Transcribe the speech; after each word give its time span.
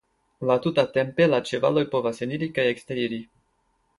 La 0.51 0.53
tuta 0.63 0.85
tempe 0.95 1.27
la 1.33 1.41
ĉevaloj 1.51 1.85
povas 1.93 2.23
eniri 2.27 2.49
kaj 2.57 2.67
eksteriri. 2.73 3.21